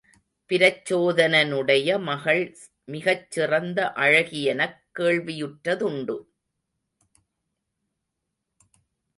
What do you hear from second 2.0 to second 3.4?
மகள் மிகச்